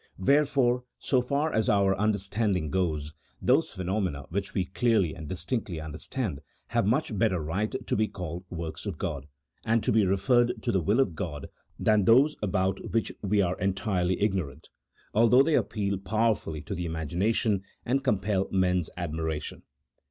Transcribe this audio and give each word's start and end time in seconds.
Wherefore 0.17 0.83
so 0.97 1.21
far 1.21 1.53
as 1.53 1.69
our 1.69 1.95
understanding 1.95 2.71
goes,, 2.71 3.13
those 3.39 3.69
phenomena 3.71 4.25
which 4.29 4.55
we 4.55 4.65
clearly 4.65 5.13
and 5.13 5.27
distinctly 5.27 5.79
under 5.79 5.99
stand 5.99 6.41
have 6.69 6.87
much 6.87 7.15
better 7.15 7.39
right 7.39 7.71
to 7.85 7.95
be 7.95 8.07
called 8.07 8.43
works 8.49 8.87
of 8.87 8.97
God, 8.97 9.27
and 9.63 9.83
to 9.83 9.91
be 9.91 10.03
referred 10.03 10.59
to 10.63 10.71
the 10.71 10.81
will 10.81 10.99
of 10.99 11.15
God 11.15 11.49
than 11.77 12.05
those 12.05 12.35
about 12.41 12.79
which 12.91 13.11
we 13.21 13.43
are 13.43 13.59
entirely 13.59 14.19
ignorant, 14.19 14.69
although 15.13 15.43
they 15.43 15.53
appeal 15.53 15.99
power 15.99 16.33
fully 16.33 16.61
to 16.61 16.73
the 16.73 16.87
imagination, 16.87 17.61
and 17.85 18.03
compel 18.03 18.47
men's 18.51 18.89
admiration. 18.97 19.61